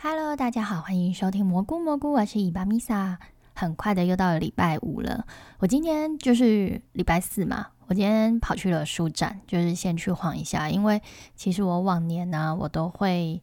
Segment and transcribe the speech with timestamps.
[0.00, 3.18] Hello，大家好，欢迎收听蘑菇蘑菇，我是伊巴米萨。
[3.52, 5.26] 很快的又到了礼拜五了，
[5.58, 11.02] 我今天就是礼拜四嘛，我今天跑去了书展，就是先去晃一下，因为
[11.34, 13.42] 其实我往年呢，我都会。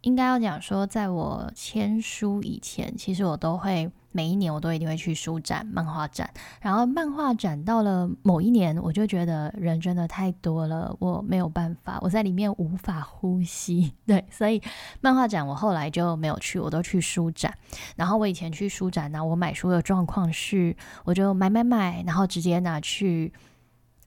[0.00, 6.28] 应该要讲说，在我签书以前，其实我都会每一年我都一定会去书展、漫画展。
[6.60, 13.92] 然后漫画展到了某一年，我就觉得人真的太多了，我没有办法，我在里面无法呼吸。
[14.06, 14.60] 对，所以
[15.00, 17.52] 漫画展我后来就没有去，我都去书展。
[17.96, 23.32] 然后我以前去书展呢，我买书的状况是，我就买买买，然后直接拿去。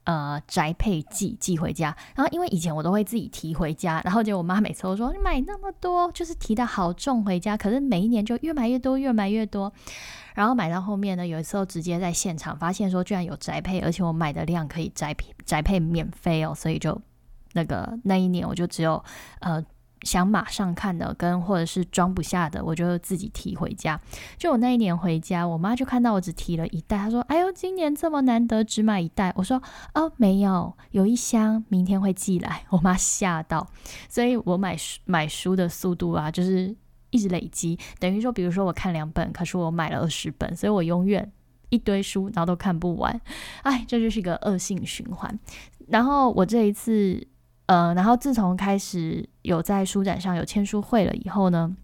[0.04, 9.72] 呃，宅配寄寄回家，然后因为以前我都会自己提回家，然后就我妈每次都说你买那么多，就是提的好重回家，可是每一年就越买越多，越买越多，
[10.34, 17.00] 然后买到后面呢，有时候直接在现场发现说居然有宅配，而且我买的量可以宅配宅配免费哦，所以就
[17.54, 19.02] 那个那一年我就只有
[19.40, 19.64] 呃。
[20.04, 24.00] 想马上看的，跟或者是装不下的，我就自己提回家。
[24.36, 29.60] 就我那一年回家，我妈就看到我只提了一袋，她说：“哎呦，今年这么难得，只买一袋。”我说
[29.94, 33.66] ：“哦，没有，有一箱，明天会寄来。”我妈吓到，
[34.08, 36.76] 所以我买书买书的速度啊，就是
[37.10, 41.32] 一直累积，等于说，比如说我看两本，可是我买了二十本，所以我永远
[41.70, 43.20] 一堆书，然后都看不完。
[43.62, 45.38] 哎，这就是一个恶性循环。
[45.88, 47.26] 然后我这一次。
[47.66, 51.76] 呃，然后自从开始有在书展上有签书会了以后呢，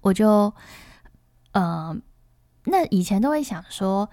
[0.00, 0.54] 我就，
[1.50, 1.94] 呃，
[2.66, 4.08] 那以前都会想说，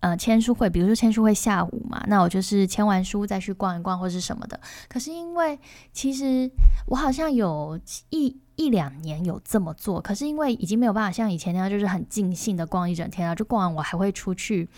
[0.00, 4.60] 呃，签书会，比如说签书会下午嘛，那我就是签完书再去逛一逛或是什么的。
[4.86, 5.58] 可是因为
[5.92, 6.50] 其实
[6.88, 14.68] 我好像有一一两年有这么做，可是因为已经没有办法像以前那样，就是很尽兴的逛一整天了，就逛完我还会出去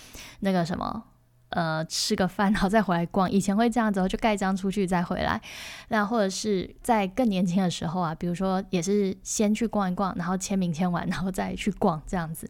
[0.41, 1.03] 那个什么。
[1.51, 3.31] 呃，吃个饭， 然后再回来逛。
[3.31, 5.41] 以前会这样子，就盖章出去再回来。
[5.89, 12.49] 那或者是在更年轻的时候啊，比如说也是先去逛一逛，然后签名签完，然后再去逛这样子。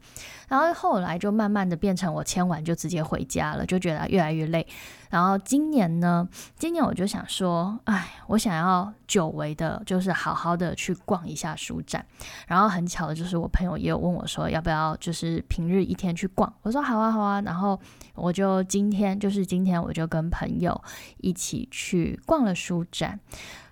[0.49, 4.67] 然后后来就慢慢的变成我签完就直接回家了，就觉得越来越累。
[5.11, 12.05] 然后今年呢，今年我就想说，哎，我想要久违的，就是好好的去逛一下书展。
[12.47, 16.53] 然后很巧的就是我朋友也有问我说，要不要就是平日一天去逛？
[16.63, 17.41] 我说好啊好啊。
[17.41, 17.79] 然后
[18.15, 20.83] 我就今今天就是今天我就跟朋友
[21.19, 23.21] 一起去逛了书展。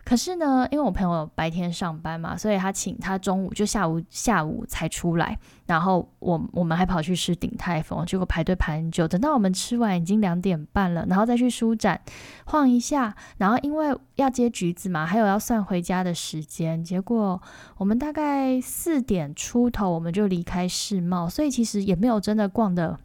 [0.05, 12.01] 可是呢，因为我朋友白天上班嘛，所以他请他中午就下午下午才出来，然后我我们还跑去吃鼎泰丰，结果排队排很久，等到我们吃完已经两点半了，然后再去书展
[12.45, 17.41] 晃一下，然后因为要接橘子嘛，还有要算回家的时间，结果
[17.79, 22.97] 我们大概四点出头我们就离开世贸，所以其实也没有真的逛的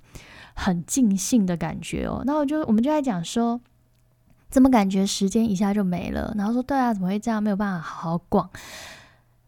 [0.56, 2.24] 很尽兴的感觉哦。
[2.26, 3.60] 那我就我们就在讲说。
[4.50, 6.34] 怎么感觉时间一下就没了？
[6.38, 7.42] 然后说对啊，怎么会这样？
[7.42, 8.50] 没有办法好好逛。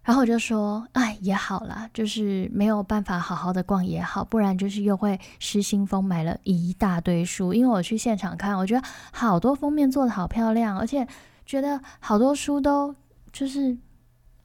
[0.01, 7.53] 然后我就说，哎，也好啦，就是没有办法好好的逛也好，不然就是又会失心疯买了一大堆书。
[7.53, 11.05] 因为我去现场看，我觉得好多封面做的好漂亮，而且
[11.45, 12.95] 觉得好多书都
[13.33, 13.77] 就是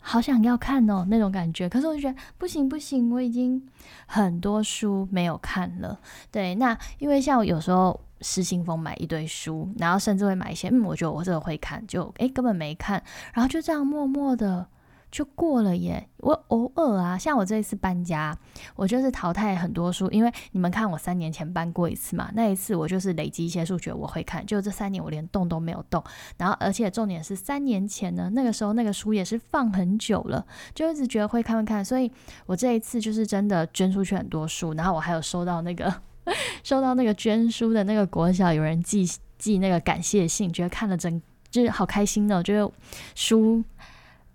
[0.08, 1.68] 好想要看哦那种感觉。
[1.68, 3.62] 可是我就觉得不行不行，我已经
[4.06, 6.00] 很多书没有看了。
[6.32, 8.00] 对，那因为像有时候。
[8.20, 13.00] 失心疯买一堆书，然后甚至会买一些，嗯，我觉得我这个会看，就诶根本没看，
[13.32, 14.66] 然后就这样默默的
[15.10, 16.08] 就过了耶。
[16.18, 18.36] 我偶尔啊，像我这一次搬家，
[18.76, 26.02] 我就是淘汰很多书，因为你们看我三年前搬过一次嘛，那一次我就是累积一些数学我会看，就这三年我连动都没有动，
[26.36, 32.10] 然后而且重点是三年前呢，那个时候那个书也是放很久了，就一直觉得会看会看，所以
[32.46, 35.92] 我这一次就是真的捐出去很多书，然后我还有收到那个。
[36.62, 39.02] 收到那个捐书的那个国小有人寄
[39.38, 42.42] 寄那个感谢信，觉得看了真就是好开心呢。
[42.42, 42.70] 觉得
[43.14, 43.64] 书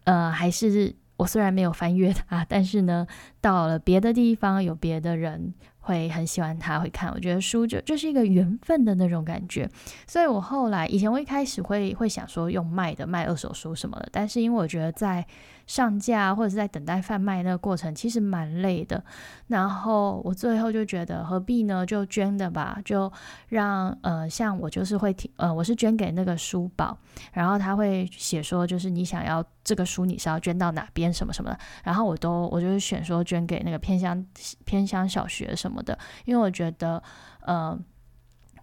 [0.03, 3.05] 呃还是我虽然没有翻阅它，但是呢
[3.39, 7.11] 到了别的地方有别的人会很喜欢它会看。
[7.13, 9.69] 我觉得书就就是一个缘分的那种感觉。
[10.07, 15.25] 所以我后来以前我一开始会会想说用卖的卖二手书什么的，但是因为我觉得在
[15.65, 19.03] 上架或者是在等待贩卖那个过程，其实蛮累的。
[19.47, 21.85] 然后我最后就觉得何必呢？
[21.85, 23.11] 就捐的吧，就
[23.47, 26.97] 让呃，像我就是会提呃，我是捐给那个书宝，
[27.31, 31.57] 然后他会写说，就是你想要这个书，你是要捐到哪边什么什么的。
[31.83, 34.25] 然后我都我就是选说捐给那个偏乡
[34.65, 37.01] 偏乡小学什么的，因为我觉得
[37.41, 37.77] 呃，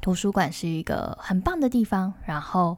[0.01, 2.13] 图书馆是一个很棒的地方。
[2.27, 2.77] 然后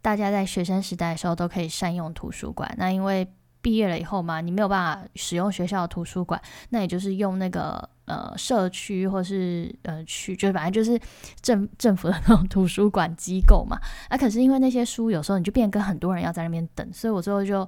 [0.00, 2.72] 大家在学生时代的时候都可以善用图书馆。
[2.76, 3.26] 那因为
[3.62, 11.00] 毕业了以后嘛，你没有办法使用学校的图书馆，那也就是用那个呃社区或是呃区，就是反正就是
[11.40, 13.78] 政政府的那种图书馆机构嘛。
[14.08, 17.66] 啊，可是因为那些书有时候你就变跟很多人要在那边等，所以我最后就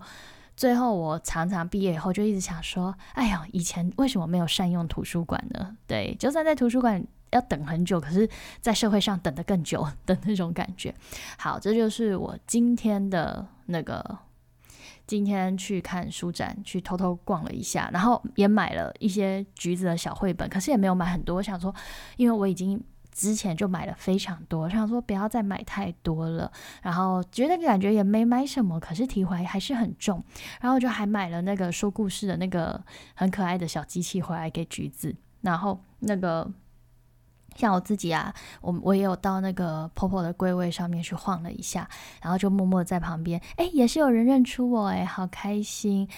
[0.57, 5.77] 最后我常常毕业以后就一直想说，哎呀，以前为什么没有善用图书馆呢？
[5.87, 7.01] 对，就算在图书馆
[7.31, 8.29] 要等很久，可是
[8.61, 10.93] 在社会上等得更久的那种感觉。
[11.39, 14.19] 好，这就是我今天的那个。
[15.07, 21.37] 今天去看书展，去偷偷逛了一下，然后也买了一些橘子的小绘本，可是也没有买很多。
[21.37, 21.75] 我想说，
[22.17, 26.51] 因为我已经之前就买了非常多，想说不要再买太多了。
[26.83, 30.25] 然后觉得感觉也没买什么，可是提回还是很重。
[30.61, 32.83] 然后就还买了那个说故事的那个
[33.15, 36.51] 很可爱的小机器回来给橘子，然后那个。
[37.57, 41.89] 像我自己啊，我我也有到那个婆婆的柜位上面去晃了一下，
[42.23, 46.09] 然后就默默在旁边，哎，也是有人认出我，哎，好开心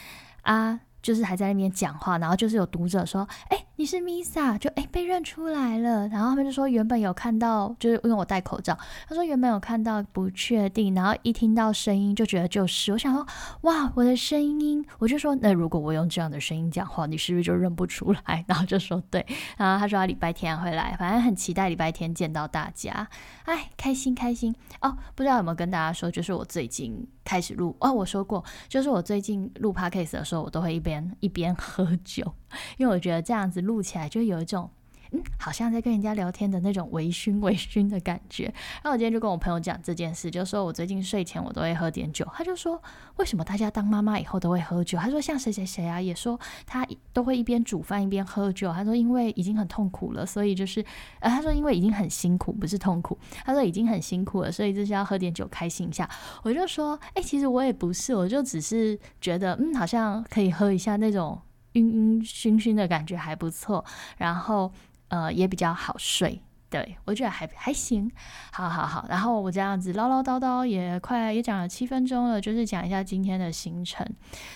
[0.42, 0.80] 啊！
[1.02, 8.76] 就是还在那边讲话，然后就是有读者说：“哎，你是 Misa，就哎被认出来了。”然后他们就说原本有看到，就是因为我戴口罩，
[9.06, 12.93] 他说原本有看到不确定，然后一听到声音就觉得就是。
[12.93, 13.26] 我想说
[13.62, 18.44] 哇，我的声音，我就说那如果我用这样的声音讲话，你是不是就认不出来？
[18.49, 19.25] 然后就说对，
[19.56, 23.06] 然后他说他礼拜天会来，反正很期待礼拜天见到大家，
[23.44, 24.96] 哎，开心开心哦！
[25.14, 30.96] 不知道有没有跟大家说，就是我最近开始录哦，我说过，就是我最近录 podcast 的时候，我都会一边。
[31.20, 32.32] 一边喝酒，
[32.76, 34.70] 因为我觉得这样子录起来就有一种。
[35.12, 38.46] 嗯，好像在跟人家聊天的那种微醺、微醺的感觉。
[38.82, 42.26] 然后我今天就跟我朋友讲这件事，就说我最近睡前我都会喝点酒。
[42.34, 42.82] 他就说，
[43.14, 44.98] 为什么大家当妈妈以后都会喝酒？
[44.98, 46.36] 他说像谁谁谁啊，也说
[46.66, 48.72] 他都会一边煮饭一边喝酒。
[48.72, 50.84] 他说因为已经很痛苦了，所以就是
[51.20, 53.16] 呃，他说因为已经很辛苦，不是痛苦。
[53.44, 56.10] 他说已经很辛苦了，所以就是要喝点酒开心一下。
[56.42, 61.40] 我就说，哎，其实我也不是，我就只是觉得，嗯，好像可以喝一下那种
[61.76, 63.84] 晕晕醺醺的感觉还不错。
[64.19, 64.73] 然后。
[65.08, 68.11] 呃，也比较好睡，对我觉得还还行，
[68.50, 69.06] 好好好。
[69.08, 74.05] 然后我这样子唠唠叨叨也快也讲了七分钟了，就是讲一下今天的行程。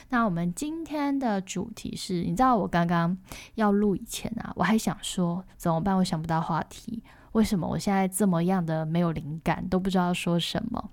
[0.09, 3.17] 那我们今天的主题是，你知道我刚刚
[3.55, 5.97] 要录以前啊，我还想说怎么办？
[5.97, 7.01] 我想不到话题，
[7.31, 10.91] 为什么我现在这么样的没有灵感，都不知道说什么？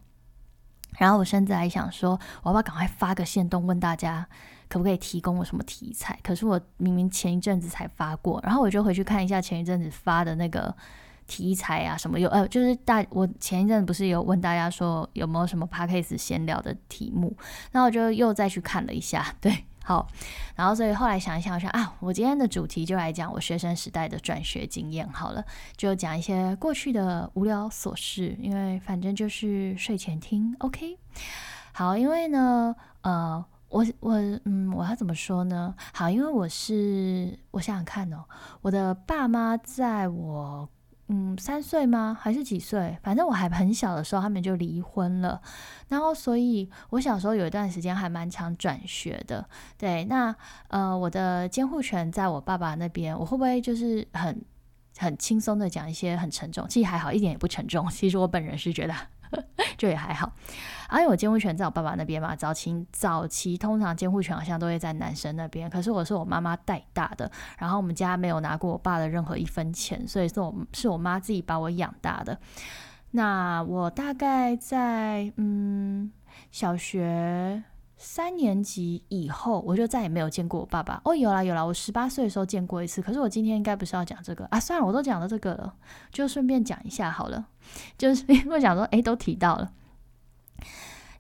[1.00, 2.12] 然后我甚至还想说，
[2.44, 4.28] 我要不要赶快发个线动问大家。
[4.70, 6.20] 可不可以提供我什么题材？
[6.22, 10.76] 可是我明明前一阵子才发过，然后我就回去看一下前一阵子发的那个
[11.26, 17.36] 题材啊，什么有呃，就是大我前一阵不是有问大家说有没有什么 p a c k a s 闲聊的题目，
[17.72, 20.08] 然后我就又再去看了一下， 对，好，
[20.56, 25.44] 然后所以后来想一想，我想啊，我今天的主题就来讲我学生时代的转学经验好了，
[25.76, 30.98] 就讲一些过去的无聊琐事，因为反正就是睡前听，OK，
[31.74, 33.46] 好，因为呢，呃。
[33.70, 34.14] 我我
[34.46, 35.76] 嗯，我要怎么说呢？
[35.94, 38.24] 好，因为我是我想想看哦，
[38.62, 40.68] 我的爸妈在我
[41.10, 42.18] 嗯三岁吗？
[42.20, 42.98] 还是几岁？
[43.04, 45.42] 反正我还很小的时候，他们就离婚了。
[45.90, 49.48] 然后，所以我小时候有一段时间还蛮常转学的。
[49.78, 50.34] 对，那
[50.70, 54.42] 呃，我的监护权在我爸爸那边，我会不会就是很
[54.98, 56.66] 很轻松的讲一些很沉重？
[56.70, 57.90] 其实还好，一点也不沉重。
[57.90, 58.94] 其实我本人是觉得。
[59.78, 60.32] 就也还好，
[60.92, 62.36] 因为我监护权在我爸爸那边嘛。
[62.36, 72.40] 早期早期通常监护权好像都会在男生那边，可是我是我妈妈带大的，然后我们家没有拿过我爸的任何一分钱，所以是我是我妈自己把我养大的。
[73.12, 76.12] 那我大概在嗯
[76.52, 77.64] 小学。
[77.98, 81.02] 三年级以后，我就再也没有见过我爸爸。
[81.04, 83.02] 哦，有啦有啦，我十八岁的时候见过一次。
[83.02, 85.74] 可是我今天应该不是要讲这个啊，算了，我都讲到这个了，
[86.12, 87.48] 就顺便讲一下好了。
[87.98, 89.72] 就是因为讲说，哎，都提到了，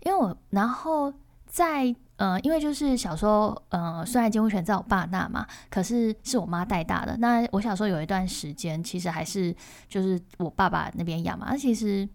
[0.01, 1.11] 因为我然后
[1.45, 7.15] 在呃，因为就是小时候，呃，虽然监护权在我爸那嘛，可是是我妈带大的。
[7.17, 9.55] 那我小时候有一段时间，其实还是
[9.87, 11.47] 就是我爸爸那边养嘛。
[11.51, 12.07] 那其实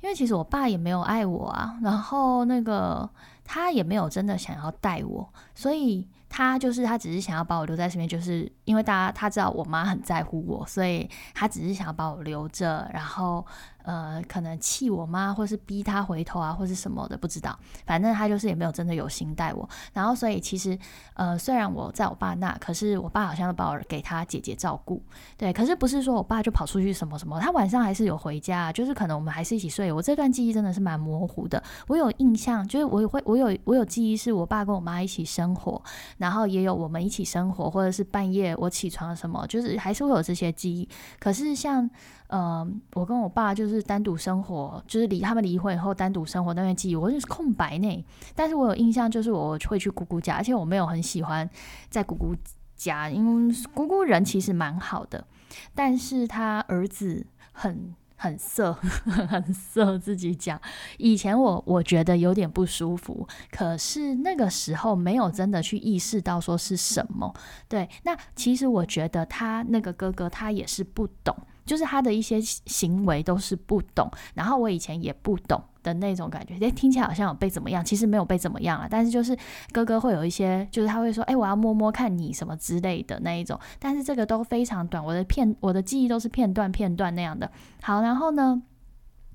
[0.00, 3.08] 因为其实我爸也没有爱我啊，然后那个。
[3.52, 13.44] 他也没有真的想要带我，所以他就是他只是想要把我留在身边，就是因为大家他知道我妈很在乎我，所以他只是想要把我留着，然后。
[13.82, 17.58] 呃，可能气我妈，或是逼她回头啊，或是什么的，不知道。
[17.86, 19.68] 反正他就是也没有真的有心带我。
[19.92, 20.78] 然后，所以其实，
[21.14, 25.02] 呃，虽然我在我爸那，可是我爸好像都把我给他姐姐照顾。
[25.36, 29.92] 对，可是不是说我爸就跑出去什么什么，他晚上还是有回家，就是可能我们还是一起睡。
[29.92, 31.62] 我这段记忆真的是蛮模糊的。
[31.88, 35.82] 我有印象，就是我会， 我有，我有记忆是我爸跟我妈一起生活，
[36.18, 40.88] 然后也有我们一起生活，或者是半夜我起床什么，就是还是会有这些记忆。
[41.18, 41.88] 可是像。
[42.32, 48.04] 嗯，我跟我爸就是单独生活，就是离他们离婚以后单独生活那段记忆，我就是空白呢。
[48.36, 51.48] 但是我有印象，就是我会去姑姑家，而且我没有很喜欢
[51.88, 52.34] 在姑姑
[52.76, 55.26] 家，因为姑姑人其实蛮好的，
[55.74, 58.74] 但是他儿子很很色，
[59.28, 60.60] 很色，自己讲。
[60.98, 67.34] 以前我我觉得有点不舒服，可是那个时候没有真的去意识到说是什么。
[67.68, 71.36] 对，那其实我觉得他那个哥哥他也是不懂。
[71.70, 79.38] 就是他的一些行为都是不懂，然后我以前也不懂的那种感觉，诶，听起来好像有被怎么样，其实没有被怎么样了，但是就是
[79.70, 87.48] 哥哥会有一些，就是他会说，哎，我要摸摸看你什么之类的那一种，但是这个都非常短，我的片我的记忆都是片段片段那样的。
[87.82, 88.60] 好，然后呢，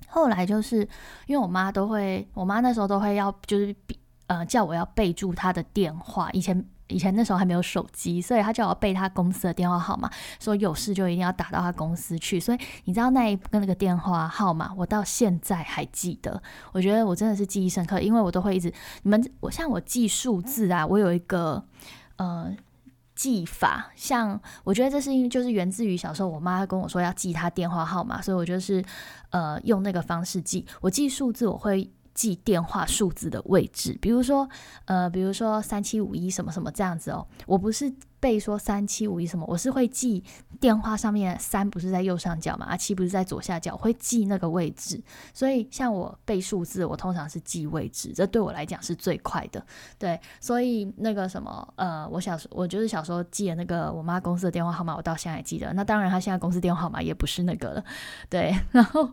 [0.10, 0.80] 后来就是
[1.28, 3.74] 因为我妈都会，我妈那时候都会要就是
[4.28, 6.66] 呃叫我要备注他的电话，以前。
[6.88, 12.40] 以前那时候还没有手机，所以他叫我背他公司的电话号码，说有事就一定要打到他公司去。
[12.40, 16.42] 所以你知道那一个那个电话号码，我到现在还记得。
[16.72, 21.64] 我觉得我真的是记忆深刻，因为我都会一直你们我像我记数字啊，我有一个
[22.18, 22.56] 呃
[23.16, 28.84] 记法，像我觉得这是因为就是源自于小时候我妈跟我说要记他电话号码，所以我就是
[29.32, 30.66] 呃用那个方式记。
[30.82, 31.90] 我记数字我会。
[32.16, 34.50] 记电话数字的位置，比如说，
[34.86, 37.28] 呃，比如说三七五一什么什么这样子哦。
[37.46, 40.24] 我不是背说三七五一什么，我是会记
[40.60, 45.04] 电话上面三不是在右上角嘛，啊七不是在左下角，会记那个位置。
[45.34, 49.64] 所以像我背数字，我通常是记位置，这对我来讲是最快的。
[50.00, 55.74] 对，所以那个什么，呃，我小时我就是小时候记的那个我妈公司的电话号码，我到现在还记得。
[55.74, 57.84] 那当然，她现在公司电话号码也不是那个了。
[58.30, 59.12] 对， 然后。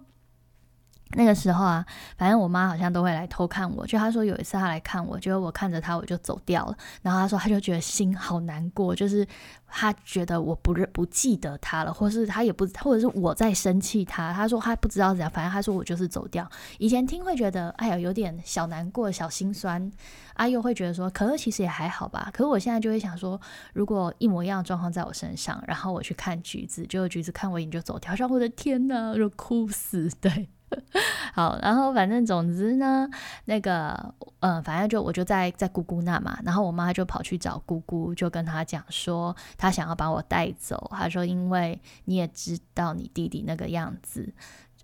[1.15, 1.85] 那个时候啊，
[2.17, 3.87] 反正我妈好像都会来偷看我。
[3.87, 6.77] 就她说有一次她来看我，结果我看着她我就走掉了。
[7.03, 9.27] 然后她说她就觉得心好难过，就是
[9.67, 14.33] 她觉得我不认不记得她了，或是她也不，或者是我在生气她。
[14.33, 16.49] 她说她不知道怎样，反正她说我就是走掉。
[16.79, 19.91] 以前听会觉得哎呀有点小难过、小心酸，
[20.35, 22.31] 阿又会觉得说，可是其实也还好吧。
[22.33, 23.39] 可是我现在就会想说，
[23.75, 30.49] 如果一模一样的状况在我身上，然后我去看橘子，结果橘子看我一眼就走掉，说我的天呐，就哭死，对。
[31.35, 33.09] 好，然后反正总之呢，
[33.47, 40.91] 那个，嗯，反正就我就在在姑姑那嘛，然后我妈就跑去找姑姑，就跟她讲说，她想要把我带走。
[40.95, 44.33] 她说，因为你也知道你弟弟那个样子，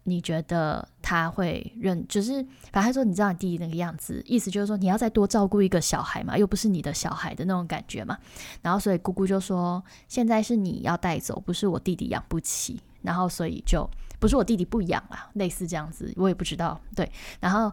[0.05, 2.43] 你觉得他会认，就是
[2.73, 8.17] 反正她说，你知道你弟弟那个样子，意思就是说你要再多照顾一个小孩嘛，又不是你的小孩的那种感觉嘛。
[8.63, 12.81] 然后所以姑姑就说，现在是你要带走，不是我弟弟养不起。
[13.03, 13.89] 然后所以就。
[14.19, 16.81] 不是我弟弟不养啊，类似这样子，我也不知道。
[16.95, 17.11] 对，
[17.41, 17.73] 然后。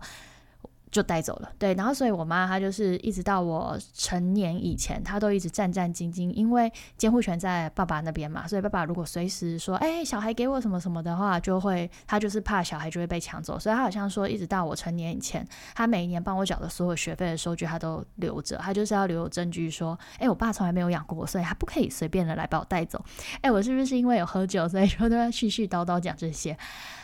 [0.95, 23.03] 就带走了，对，然后所以我妈她就是一直到我成年以前，她都一直战战兢兢，因为监护权在爸爸那边嘛，所以爸爸如果随时说，哎，小孩给我什么什么的话，就会他就是怕小孩就会被抢走，所以他好像说一直到我成年以前，他每一年帮我缴的所有学费的收据他都留着，他就是要留有证据说，哎，我爸从来没有养过我，所以他不可以随便的来把我带走。
[23.41, 26.57] 哎，我是不是因为有喝酒，所以说都要絮絮叨叨讲这些？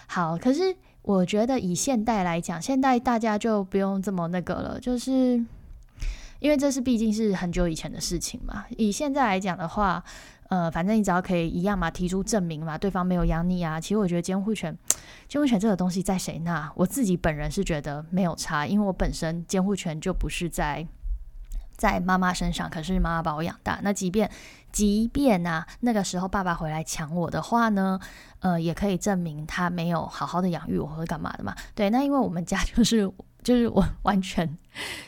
[0.08, 0.78] 好，可是。
[1.04, 5.12] 我觉得以现代来讲，现代大家就不用这么那个了，就是
[6.40, 8.66] 因为这是毕竟是很久以前的事情嘛。
[8.78, 10.04] 以现在来讲的话，
[10.50, 13.80] 呃，反正你只要可以一样嘛，提出证明嘛，对方没有养你啊。
[13.80, 14.78] 其实我觉得监护权，
[15.28, 16.72] 监护权这个东西在谁那？
[16.76, 20.88] 我自己本人是觉得没有差，因为我本身监护权就不是在。
[21.82, 23.80] 在妈妈身上，可是妈妈把我养大。
[23.82, 24.30] 那即便
[24.72, 28.00] 即便啊，那个时候爸爸回来抢我的话呢，
[28.42, 31.56] 呃，也可以证明他没有好好的养育我或者干嘛的嘛。
[31.74, 33.12] 对，那因为我们家就是
[33.42, 34.48] 就是我完全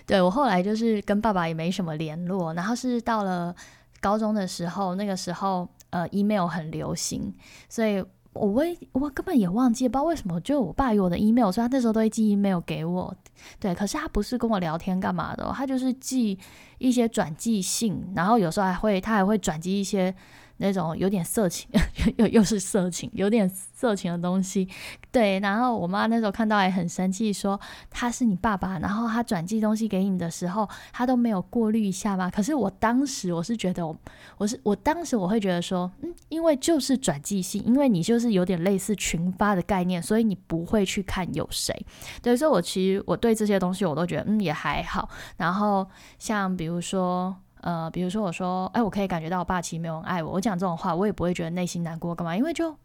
[0.07, 2.55] 对我后来就是跟爸爸也没什么联络。
[2.55, 3.55] 然后是到了
[4.01, 7.31] 高中的时候，那个时候呃，email 很流行，
[7.69, 8.03] 所以。
[8.33, 13.15] 我为我根本也忘记，不知道为什么，就我爸有我的 email，所以他那时候都会寄 email 给我。
[13.59, 16.37] 对，可是他不是跟我聊天干嘛的，他就是寄
[16.77, 20.13] 一些转寄信，然后有时候还会他还会转寄一些。
[20.57, 21.69] 那种有点色情，
[22.17, 24.67] 又又是色情，有点色情的东西，
[25.11, 25.39] 对。
[25.39, 32.29] 然后我妈那时候看到也很生气，说他是你爸爸，然后他转寄东西给你的时候，他都没有过滤一下吗？
[32.29, 33.97] 可是我当时我是觉得，我
[34.37, 41.75] 我是我当时我会觉得说，嗯，因为就是转寄信，因为你就是有点类似群发的概念，所以你不会去看有谁。
[42.21, 45.09] 对，所以我其实我对这些东西我都觉得，嗯，也还好。
[45.37, 45.87] 然后
[46.19, 47.35] 像比如说。
[47.63, 50.33] 呃，比如说我说，哎，我可以感觉到我爸其实没有人爱我。
[50.33, 52.35] 我讲这种话，我也不会觉得内心难过，干嘛？
[52.35, 52.75] 因为就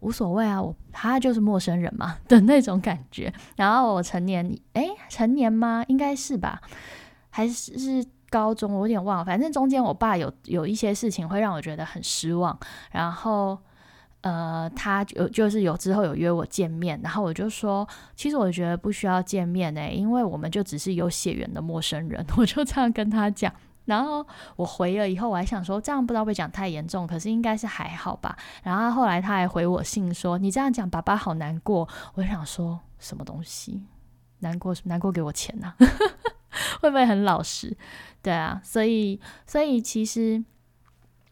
[0.00, 3.32] 无所谓啊，我他就是陌生人嘛的那种感觉。
[3.56, 5.84] 然后我成年，哎，成年吗？
[5.88, 6.60] 应该是吧？
[7.30, 8.72] 还是是高中？
[8.74, 9.24] 我有点忘了。
[9.24, 12.58] 反正中间我爸有有一些事情会让我觉得很失望。
[12.92, 13.58] 然后。
[14.22, 23.50] 呃，他有就是有之后有约我见面，然后我就说，其实我觉得不需要见面呢，因为我们就只是有血缘的陌生人， 我就这样跟他讲。
[23.84, 28.36] 然后我回了以后，我还想说这样不知道会讲太严重，可是应该是还好吧。
[28.62, 31.88] 然后后来他还回我信说你这样讲爸爸好难过。
[32.14, 33.82] 我想说什么东西
[34.40, 34.74] 难过？
[34.84, 35.74] 难过给我钱呐？
[36.80, 37.76] 会不会很老实？
[38.22, 40.44] 对啊，所以所以其实。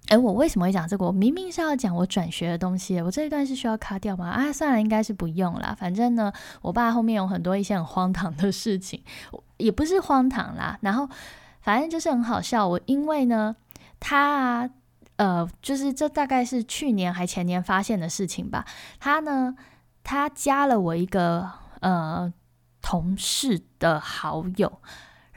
[0.08, 1.04] 哎，我为什么会讲这个？
[1.04, 4.30] 我明明是要讲我转学的东西，我这一段是需要卡掉吗？
[4.30, 5.76] 啊，算了，应该是不用啦。
[5.78, 9.04] 反正呢，我爸后面有很多一些很荒唐的事情，
[9.58, 10.78] 也不是荒唐啦。
[10.80, 11.06] 然后
[11.68, 12.66] 反正就是很好笑。
[12.66, 13.54] 我因为呢，
[14.00, 14.70] 他
[15.16, 18.64] 呃，就是这大概是去年还前年发现的事情吧。
[18.98, 19.54] 他呢，
[20.02, 22.32] 他加了我一个呃
[22.80, 24.80] 同事的好友。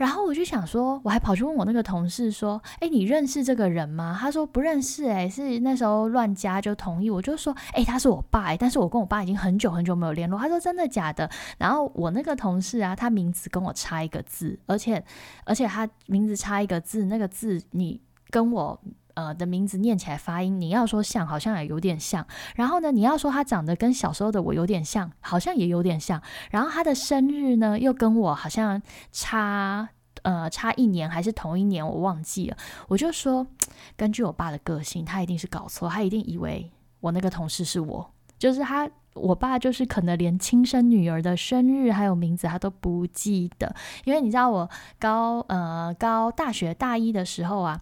[0.02, 7.08] 然后我就想说，我还跑去问我那个同事说：“哎，你认识这个人吗？”他说不认识，哎，是那时候乱加就同意。
[7.08, 11.30] 我就说：“哎，他是我爸，哎，但是我跟我爸已经很久很久没有联络。”他说：“真的假的？”
[11.60, 15.04] 然后我那个同事啊，他名字跟我差一个字，而且
[15.46, 18.82] 而且他名字差一个字，那个字你跟我。
[19.16, 22.26] 呃的名字念起来发音，你要说像，好像也有点像。
[22.56, 26.22] 然后呢，你要说他长得跟小时候的我有点像，好像也有点像。
[26.50, 29.90] 然后他的生日呢，又跟我好像差
[30.24, 32.58] 呃差一年，还是同一年，我忘记了。
[32.88, 33.48] 我就说，
[33.96, 38.90] 根据我爸的个性，他一定是搞错，他一定以为我那个同事是我，就是他。
[39.14, 43.76] 我爸就是可能连亲生女儿的生日还有名字他都不记得，
[44.06, 47.82] 因为你知道我高呃高大学大一的时候啊。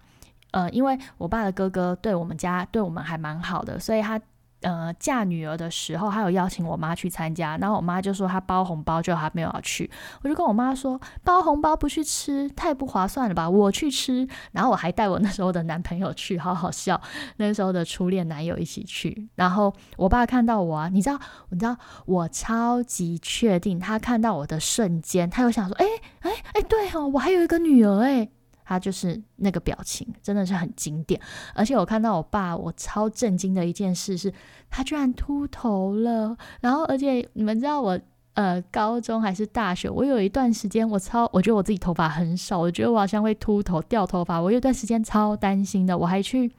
[0.51, 4.19] 呃，因为我爸的哥哥对我们家对我们还蛮好的，所以他
[4.61, 9.89] 呃嫁女儿的时候，他有邀请我妈去参加，然后我妈就说她包红包，就还没有要去。
[10.21, 13.49] 我就跟我妈说，包红包不去吃，太不划算了吧？
[13.49, 16.99] 我去吃，然后我还带我那时候的男朋友去，好好笑。
[17.37, 21.17] 那时候的初恋男友一起去，然后我爸看到我啊，你知道，
[21.51, 25.85] 你知道，我超级确定，他看到我的瞬间，他又想说，哎
[26.21, 28.29] 哎哎，对哦，我还有一个女儿哎。
[28.69, 31.19] 他就是那个表情，真的是很经典。
[31.55, 34.31] 而且我看到我爸，我超震惊的一件事是，
[34.69, 36.38] 他居然秃头了。
[36.61, 37.99] 然后，而且你们知道我，
[38.33, 44.39] 呃，高中还是大学，我有一段时间，我超，我觉得我自己头发很少，我觉得我好像会秃头掉头发。
[44.39, 46.51] 我有段时间超担心的，我还去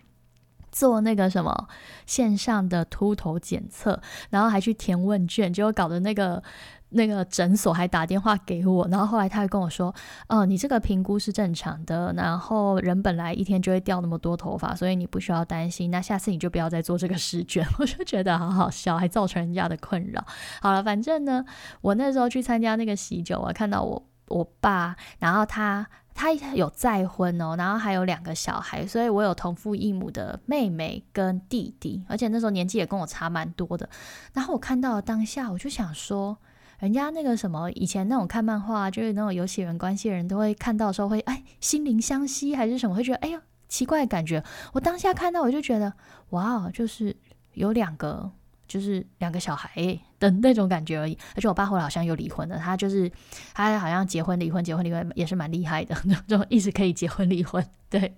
[0.72, 1.68] 做那个什么
[2.06, 6.42] 线上的秃头检测，然后还去填问卷，结果搞得那个。
[6.90, 9.94] 那个诊所还打电话给我，然后后来他还跟我说
[10.28, 15.90] ：“哦，你这个评估是正常的，然后人本来一天就会掉那么多头发，所以你不需要担心。
[15.90, 20.24] 那下次你就不要再做这个试卷。”我就觉得好好笑，还造成人家的困扰。
[20.60, 21.44] 好了，反正呢，
[21.80, 33.88] 我那时候去参加那个喜酒啊，看到我我爸，然后他他有再婚哦，然后还有两个小孩，所以我有同父异母的妹妹跟弟弟，而且那时候年纪也跟我差蛮多的。
[34.32, 36.36] 然后我看到当下，我就想说。
[36.80, 44.42] 人家那个什么，以前那种看漫画，就是那种有血缘关系的人都会看到的时候，会哎心灵相惜还是什么，会觉得哎呀奇怪的感觉。
[44.72, 45.92] 我当下看到我就觉得
[46.30, 47.14] 哇，就是
[47.52, 48.30] 有两个，
[48.66, 51.16] 就是两个小孩的那种感觉而已。
[51.36, 53.12] 而且我爸后来好像又离婚了，他就是
[53.52, 55.94] 他好像结婚离婚结婚离婚也是蛮厉害的，
[56.28, 57.62] 那种一直可以结婚离婚。
[57.90, 58.16] 对，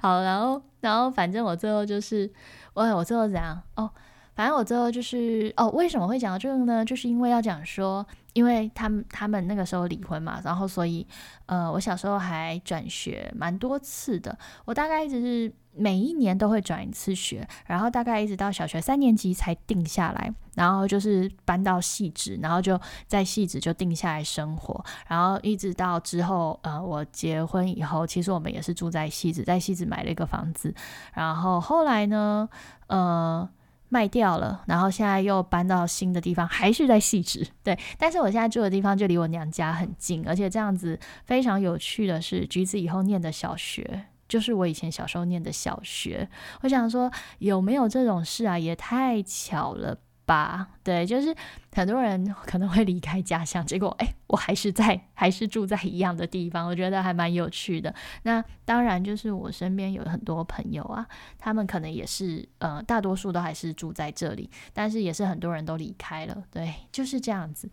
[0.00, 2.32] 好，然后然后反正我最后就是
[2.72, 3.90] 我我最后怎样哦。
[4.38, 6.84] 反正我最后就是哦，为什么会讲到这个呢？
[6.84, 11.04] 就是因为要讲说，因为他们他们那个时候离婚嘛，然后所以
[11.46, 30.72] 呃，我小时候还转学蛮多次的，我大概一直是每一年都会转一次学，然后大概一直到小学三年级才定下来，然后就是搬到细致，然后就在细致就定下来生活，然后一直到之后呃，我结婚以后，其实我们也是住在细致，在细致买了一个房子，
[31.12, 32.48] 然后后来呢，
[32.86, 33.48] 呃。
[33.88, 37.78] 卖掉了，然后现在又搬到新的地方，还是在细致 对。
[37.98, 46.28] 但是我现在住的地方就离我娘家很近，而且这样子非常有趣的是，橘子以后念的小学就是我以前小时候念的小学。
[46.60, 48.58] 我想说，有没有这种事啊？
[48.58, 49.96] 也太巧了。
[50.28, 51.34] 吧，对，就是
[51.72, 57.94] 很多人可能会离开家乡，结果哎，我还是在，还是住在一样的地方，我觉得还蛮有趣的。
[58.24, 61.06] 那当然，就是我身边有很多朋友啊，
[61.38, 67.70] 他们可能也是，呃，大多数都还是住在这里，但是也是很多人都离开了，对，就是这样子。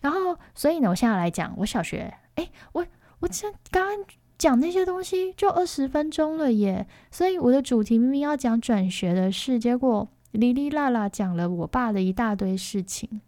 [0.00, 2.86] 然后，所以呢，我现在来讲，我小学，哎，我
[3.20, 4.06] 我这刚刚
[4.38, 10.08] 讲那些东西就二十分钟了耶，所以我的主题明明要讲转学的事，结果。
[10.32, 13.20] 哩哩啦啦讲了我爸的一大堆事情，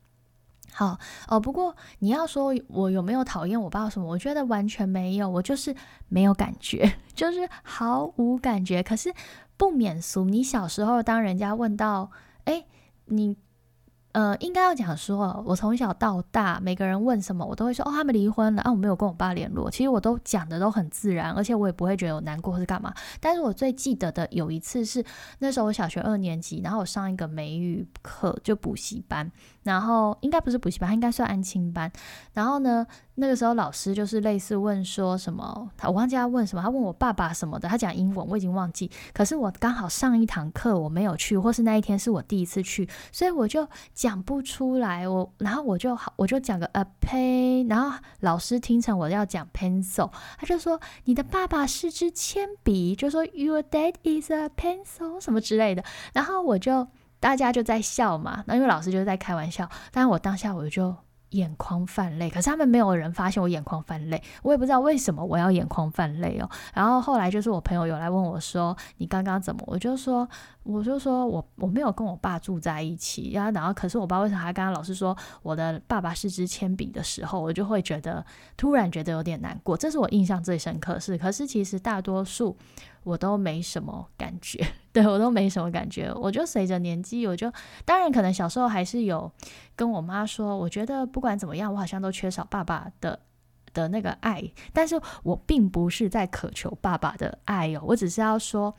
[0.73, 1.41] 好哦。
[1.41, 4.07] 不过你要说我有没有讨厌我爸什么？
[4.07, 5.75] 我觉得完全没有，我就是
[6.09, 8.83] 没有感觉， 就是毫无感觉。
[8.83, 9.13] 可是
[9.57, 12.11] 不免俗，你小时候当人家问到，
[12.45, 12.65] 哎，
[13.07, 13.37] 你
[14.13, 19.71] 呃，应该要讲说，我从小到大，每个人问什么，我都会说哦，他们离婚了啊，我没有跟我爸联络。
[19.71, 22.93] 其实我都讲的都很自然，而且我也不会觉得有难过或是干嘛。
[23.21, 25.05] 但是我最记得的有一次是
[25.39, 29.31] 那时候我小学二年级，然后我上一个美语课，就补习班，
[29.63, 31.89] 然后应该不是补习班，应该算安亲班。
[32.33, 38.91] 然后呢，那个时候老师就是类似问说什么，他我忘记他问什么，他问我爸爸什么的，他讲英文，我已经忘记。
[39.15, 43.69] 可是我刚好上一堂课我没有去，或是那一天是我第一次去，所以我就。
[44.01, 55.85] 讲不出来，我然后我就好，我就讲个 a pen，然后老师听成我要讲 pencil，他就说你的爸爸是支铅笔，就说 your dad is a pencil 什么之类的，
[56.15, 56.89] 然后我就
[57.21, 60.97] 大家就在笑嘛，那因为老师就在开玩笑，但我当下我就。
[61.31, 66.49] 眼眶泛泪，可是他们没有人发现我眼眶泛泪，我也不知道为什么我要眼眶泛泪哦。
[66.75, 70.29] 然后后来就是我朋友有来问我说：“你刚刚怎么？”我就说
[70.65, 78.25] ：“我就说我我没有跟我爸住在一起。”然后然后可是我爸为什么还刚刚老是说我的爸爸是支铅笔的时候，我就会觉得
[78.57, 79.77] 突然觉得有点难过。
[79.77, 82.57] 这是我印象最深刻是，可是其实大多数。
[83.03, 86.13] 我都没什么感觉， 对我都没什么感觉。
[86.15, 87.53] 我就随着年纪，我就
[87.85, 89.31] 当然可能小时候还是有
[89.75, 93.19] 跟我妈说，我觉得不管怎么样，我好像都缺少爸爸的
[93.73, 94.43] 的那个爱。
[94.73, 98.75] 但是我并不是在渴求爸爸的爱哦，我只是要说，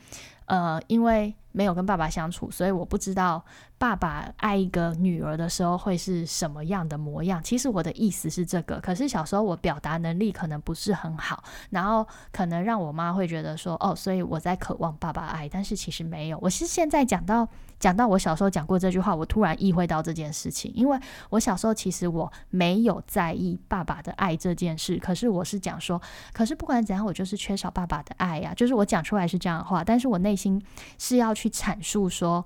[0.46, 3.44] 呃，因为没有跟爸爸相处，所以我不知道。
[3.78, 7.42] 爸爸爱一个女儿的时候会是什么样的模样？
[7.42, 16.38] 其实我的意思是这个，可是小时候我表达能力可能不是很好，然后可能让我妈会觉得说，哦，所以我在渴望爸爸爱，但是其实没有。
[16.40, 17.48] 我是现在讲到
[17.80, 20.96] 讲到我小时候讲过这句话，我突然意会到这件事情，因为
[21.30, 26.00] 我小时候其实我没有在意爸爸的爱这件事，可是我是讲说，
[26.32, 30.64] 可是不管怎样，我就是缺少爸爸的爱呀，就是我讲出来是这样的话，但是我内心
[31.00, 32.44] 是要去去阐述说。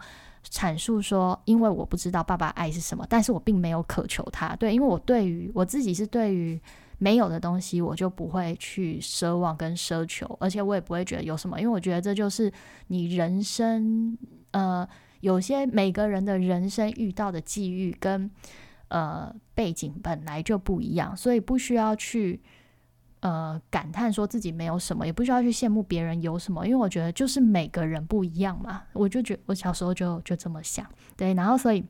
[0.48, 4.54] 阐述说，因为我不知道爸爸爱是什么，但是我并没有渴求他。
[4.54, 6.56] 对，因为我对于我自己是对于
[6.98, 12.48] 没有的东西，我就不会去奢望跟奢求，而且我也不会觉得有什么，因为我觉得这就是
[12.86, 14.16] 你人生，
[14.52, 18.30] 呃，有些每个人的人生遇到的际遇跟
[18.86, 22.40] 呃背景本来就不一样，所以不需要去。
[23.26, 28.84] 呃，感叹说自己没有什么，也不需要去羡慕别人有什么，因为我觉得就是每个人不一样嘛。
[28.92, 31.84] 我就觉我小时候就就这么想，对，然后所以，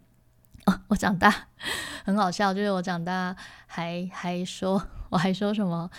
[0.88, 1.30] 我长大
[2.06, 5.90] 很好笑，就是我长大还还说，我还说什么？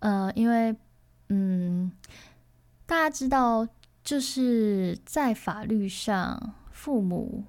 [0.00, 0.76] 呃，因为
[1.30, 1.90] 嗯，
[2.84, 3.66] 大家知道，
[4.04, 7.44] 就是在法律上，父母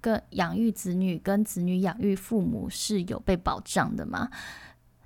[0.00, 4.30] 跟养育子女跟子女养育父母是有被保障的嘛。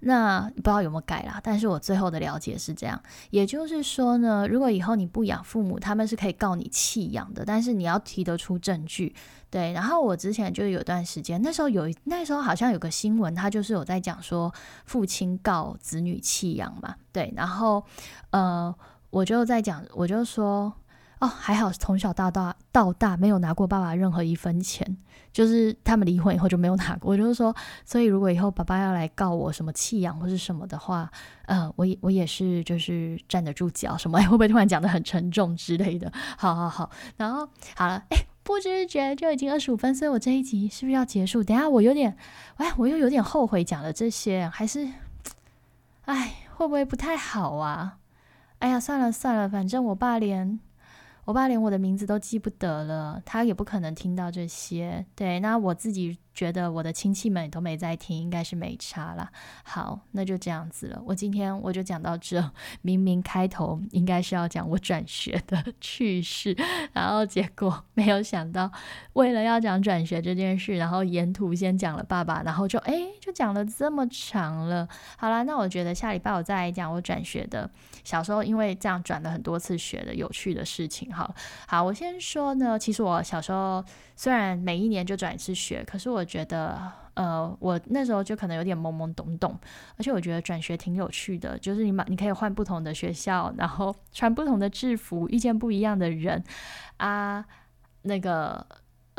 [0.01, 9.15] 那不知道有没有改啦，但是我最后的了解是这样，也就是说呢，如果以后你不养父母，他们是可以告你弃养的，但是你要提得出证据。
[9.51, 14.53] 对，然后我之前就有段时间，那时候有那时候好像有个新闻，他就是有在讲说
[14.85, 17.83] 父亲告子女弃养嘛，对，然后
[18.31, 18.75] 呃，
[19.11, 20.73] 我就在讲，我就说。
[21.21, 24.97] 哦，还好，从小到大到大没有拿过爸爸任何一分钱，
[25.33, 27.11] 就是他们离婚以后就没有拿过。
[27.13, 27.53] 我就是说，
[27.85, 31.11] 所以如果以后爸爸要来告我什么弃养或是什么的话，
[31.47, 36.13] 呃，我也我也是就是站得住脚，什么 会不会突然讲的很沉重之类的？
[36.37, 41.43] 好好好，然后好了， 哎，不知不觉就已经二十五分，所以我这一集是不是要结束？
[41.43, 42.17] 等下我有点，
[42.59, 44.89] 哎，我又有点后悔讲了这些，还是，
[46.05, 47.99] 哎，会不会不太好啊？
[48.61, 50.61] 哎呀，算了算了，反正我爸连。
[51.29, 55.05] 我爸连我的名字都记不得了，他也不可能听到这些。
[55.15, 56.17] 对，那我自己。
[56.39, 59.29] 觉得我的亲戚们都没在听，应该是没差了。
[59.65, 61.03] 好，那就这样子了。
[61.05, 62.49] 我今天我就讲到这。
[62.83, 66.57] 明明开头应该是要讲我转学的趣事，
[66.93, 68.71] 然后结果没有想到，
[69.15, 74.89] 为了要讲转学这件事，然后沿途先讲了爸爸，然后就哎，就讲了这么长了。
[75.17, 77.69] 好了，那我觉得下礼拜我再来讲我转学的
[78.05, 81.13] 小时候，因为这样转了很多次学的有趣的事情。
[81.13, 81.35] 好，
[81.67, 83.85] 好，我先说呢，其实我小时候。
[84.21, 86.81] 虽然每一年就转一次学，可是我觉得，
[87.15, 89.59] 呃，我那时候就可能有点懵懵懂懂，
[89.97, 96.45] 而且我觉得转学挺有趣的，就是你嘛，你可以换不同的学校，然后穿不同的制服，遇见不一样的人
[96.99, 97.45] 啊，
[98.03, 98.65] 那个。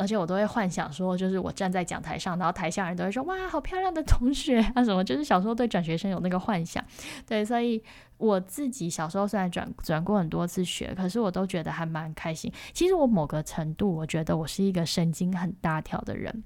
[0.00, 5.04] 而且我都会幻想说，就是我站在讲台上，然后台下人都会说：“哇，好漂亮的同学啊！”什么？
[5.04, 6.82] 就是小时候对转学生有那个幻想。
[7.28, 7.84] 对，所以
[8.16, 12.50] 我自己小时候虽然转转过很多次学，可是我都觉得还蛮开心。
[12.72, 16.44] 其实我某个程度，我觉得我是一个神经很大条的人。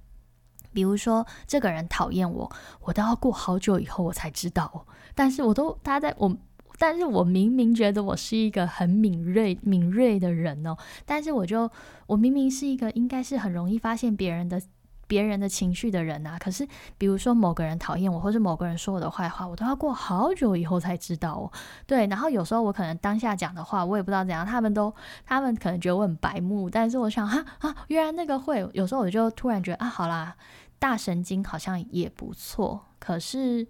[0.74, 4.84] 比如说，这个人讨厌我，我都要过好久以后我才知道。
[5.14, 6.36] 但是我都他在我。
[6.76, 11.70] 但是我明明觉得我是一个很敏锐、敏锐的人哦，但是我就
[12.08, 14.60] 我明明是一个应该是很容易发现别人的
[15.06, 16.36] 别人的情绪的人啊。
[16.36, 16.66] 可是，
[16.98, 21.52] 比如说某个人讨厌我，或是某个人说我的坏话，我都要过好久以后才知道哦。
[21.86, 24.92] 对，然后有时候我可能当下讲的话，我也不知道怎样，他们都
[25.24, 30.34] 他们可能觉得我很白目，但是我想哈啊，原来那个会有时候我就突然觉得啊，好啦，
[30.78, 32.84] 大神经好像也不错。
[32.98, 33.66] 可是。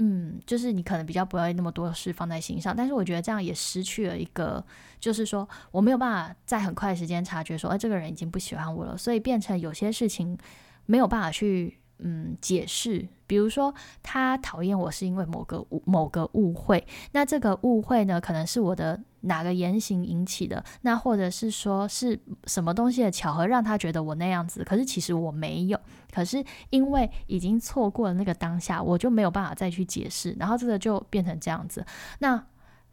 [0.00, 4.64] 嗯，就是你可能比较不会那么多事放在心上，但是我觉得这样也失去了一个，
[5.00, 10.38] 就是说我没有办法在很快时间察觉说，哎，这个人已经不喜欢我了，所以变成有些事情
[10.86, 11.80] 没有办法去。
[11.98, 25.78] 嗯，解释，比如说他讨厌我是因为某个误某个误会，那这个误会呢，可能是我的哪个言行引起的，那或者是说是什么东西的巧合让他觉得我那样子，可是其实我没有，
[26.12, 31.84] 可是因为已经错过了那个当下，我就没有办法再去解释，然后这个就变成这样子，
[32.20, 32.44] 那。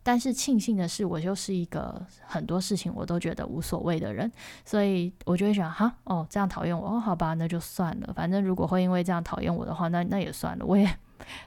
[0.08, 4.32] 但是庆幸的是，我就是一个很多事情我都觉得无所谓的人，
[4.64, 8.14] 所以我就会想，哈，哦，这样讨厌我，哦，好吧，那就算了。
[8.14, 10.88] 反正如果会因为这样讨厌我的话，那那也算了，我也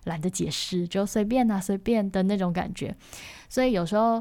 [0.06, 2.96] 懒得解释，就随便啊，随便的那种感觉。
[3.48, 4.20] 所以有时候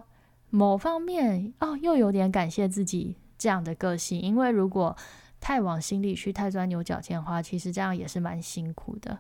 [0.52, 4.96] 某方面哦，又有点感谢自己这样的个性，因为如果
[5.40, 9.18] 太往心里去，太钻牛角尖的话，其实这样也是蛮辛苦的。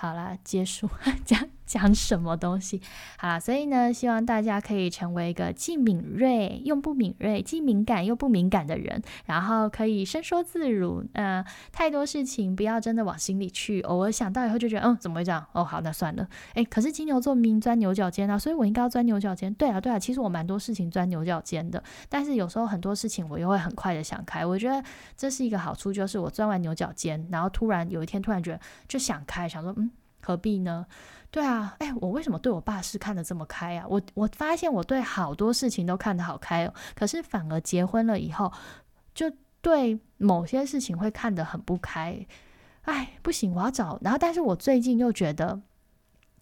[0.00, 0.88] 好啦，结束
[1.26, 2.80] 讲讲什么东西？
[3.18, 11.04] 好啦，所以呢，希望大家可以成为一个既敏锐又不敏锐，既敏感又不敏感的人，然后可以伸缩自如。
[11.12, 15.46] 呃，太多事情不要真的往心里去，偶尔想到以后就觉得，嗯，怎么会这样？
[15.52, 16.26] 哦，好，那算了。
[16.54, 19.52] 诶，可是金牛座明明钻牛角尖啊，所以我应该要钻牛角尖。
[19.52, 24.46] 对啊，对啊，其实我蛮多事情钻牛角尖的，但是有时候很多事情我又会很快的想开。
[24.46, 24.82] 我觉得
[25.14, 29.89] 这是一个好处，就是我钻完牛角尖，然后突然有一天突然觉得就想开，想说，嗯。
[30.22, 30.86] 何必呢？
[31.30, 33.86] 对啊，哎，我为什么对我爸是看得这么开啊？
[33.88, 38.52] 我我发现我对好多事情都看得好开哦，可是反而结婚了以后，
[39.14, 39.30] 就
[39.60, 42.26] 对某些事情会看得很不开。
[42.82, 43.98] 哎，不行，我要找。
[44.02, 45.60] 然后，但是我最近又觉得，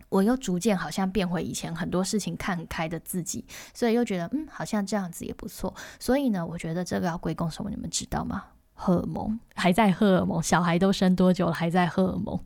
[0.09, 5.75] 我又逐渐好像变回以前很多事情看开的自己，所以又觉得，嗯，好像这样子也不错。
[5.99, 7.69] 所以呢，我觉得这个要归功什么？
[7.69, 8.45] 你们知道吗？
[8.81, 12.39] 荷尔蒙还在荷尔蒙，小孩都生多久了还在荷尔蒙？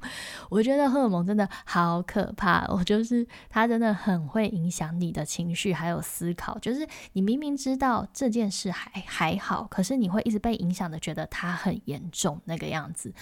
[0.49, 6.59] 我觉得荷尔蒙真的好可怕，我就是它真的很会影响你的情绪还有思考。
[6.59, 13.12] 就是你明明知道这件事还还好，可是你会一直被影响的，觉得它很严重那个样子。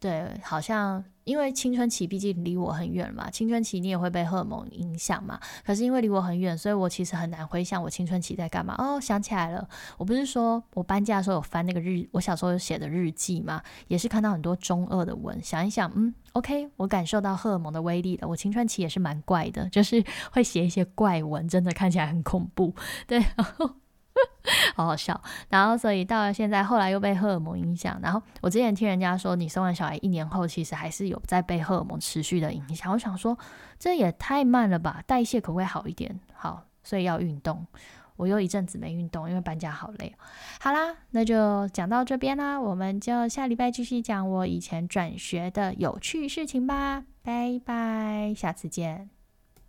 [0.00, 1.04] 对，好像。
[1.26, 5.38] 因为青春期毕竟离我很远嘛，青春期你也会被荷尔蒙影响嘛。
[5.64, 8.76] 可是因为离我很远，所以我其实很难回想我青春期在干嘛。
[8.78, 15.42] 哦，想起来了，我不是说我搬家的时候有翻那个日，我小时候写的日记嘛，也是看到很多中二的文。
[15.42, 18.28] 想一想，嗯，OK，我感受到荷尔蒙的威力了。
[18.28, 22.72] 我青春期也是蛮怪的，就是会写一些怪文，真的看起来很恐怖。
[23.08, 23.18] 对。
[23.36, 23.68] 然后
[24.74, 27.98] 好好笑，然后所以到了现在，后来又被荷尔蒙影响。
[28.02, 32.92] 然后我之前听人家说，你生完小孩一年后，其实还是有在被荷尔蒙持续的影响。
[32.92, 33.36] 我想说，
[33.78, 36.18] 这也太慢了吧，代谢可不可以好一点？
[36.34, 37.66] 好，所以要运动。
[38.16, 40.14] 我又一阵子没运动，因为搬家好累。
[40.58, 47.04] 好啦，那就讲到这边啦，我们就下礼拜继续讲我以前转学的有趣事情吧。
[47.22, 49.15] 拜拜，下次见。